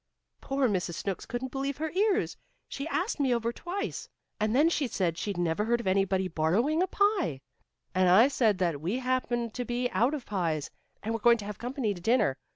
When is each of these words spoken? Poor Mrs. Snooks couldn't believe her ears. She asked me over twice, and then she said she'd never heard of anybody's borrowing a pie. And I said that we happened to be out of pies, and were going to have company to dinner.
Poor 0.41 0.67
Mrs. 0.67 0.95
Snooks 0.95 1.27
couldn't 1.27 1.51
believe 1.51 1.77
her 1.77 1.91
ears. 1.91 2.35
She 2.67 2.87
asked 2.87 3.19
me 3.19 3.35
over 3.35 3.53
twice, 3.53 4.09
and 4.39 4.55
then 4.55 4.67
she 4.67 4.87
said 4.87 5.15
she'd 5.15 5.37
never 5.37 5.65
heard 5.65 5.79
of 5.79 5.85
anybody's 5.85 6.31
borrowing 6.31 6.81
a 6.81 6.87
pie. 6.87 7.39
And 7.93 8.09
I 8.09 8.27
said 8.27 8.57
that 8.57 8.81
we 8.81 8.97
happened 8.97 9.53
to 9.53 9.63
be 9.63 9.91
out 9.91 10.15
of 10.15 10.25
pies, 10.25 10.71
and 11.03 11.13
were 11.13 11.19
going 11.19 11.37
to 11.37 11.45
have 11.45 11.59
company 11.59 11.93
to 11.93 12.01
dinner. 12.01 12.39